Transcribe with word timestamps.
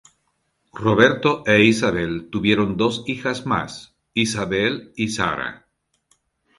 Roberto 0.73 1.43
e 1.45 1.63
Isabel 1.63 2.27
tuvieron 2.31 2.75
dos 2.75 3.03
hijas 3.05 3.45
más, 3.45 3.93
Isabel 4.15 4.91
y 4.95 5.09
Sara. 5.09 5.67